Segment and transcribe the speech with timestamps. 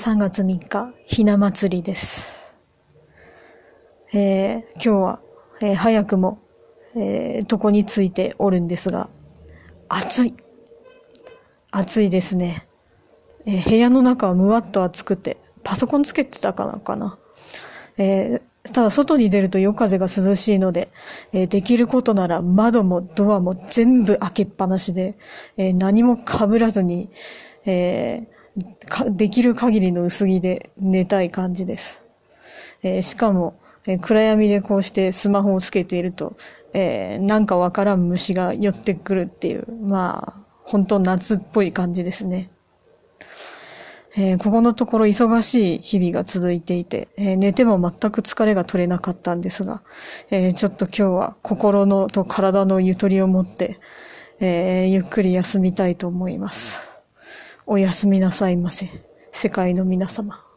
[0.00, 2.56] 3月3日、ひな祭りです。
[4.14, 5.20] えー、今日は、
[5.60, 6.38] えー、早くも、
[6.96, 9.10] えー、床についておるんですが、
[9.90, 10.34] 暑い。
[11.70, 12.66] 暑いですね。
[13.46, 17.18] えー、部屋の中はむわっと暑くて、パソコンつけてたかなかな。
[17.98, 20.88] えー、ただ外に出ると夜風が涼しいので、
[21.34, 25.18] えー、できることなら窓もドアも全部開けっぱなしで、
[25.58, 27.10] えー、何も被らずに、
[27.66, 28.39] えー、
[29.10, 32.04] できる限りの薄着で寝たい感じです。
[32.82, 36.36] えー、しかも、えー、暗闇でこうしてスマホをつけていると、
[36.74, 42.50] えー、なんかわからん虫が寄ってくるっていう、まあ、本当夏っぽい感じですね。
[44.16, 49.82] えー、ここのところ忙しい日々が続いていて、えー、寝ても全く疲れが取れなかったんですが、
[50.30, 53.78] えー、ちょっと今日は心のと体のゆとりを持って、
[54.40, 56.89] えゆっくり休みたいと思います。
[57.66, 58.86] おやすみなさいませ。
[59.32, 60.49] 世界の皆様。